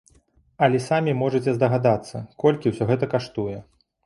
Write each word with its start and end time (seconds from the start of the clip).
Але 0.67 0.79
самі 0.85 1.13
можаце 1.19 1.53
здагадацца, 1.57 2.23
колькі 2.45 2.73
ўсё 2.73 2.89
гэта 2.95 3.13
каштуе. 3.15 3.57